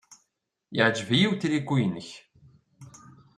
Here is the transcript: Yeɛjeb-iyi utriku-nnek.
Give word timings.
Yeɛjeb-iyi 0.75 1.27
utriku-nnek. 1.31 2.09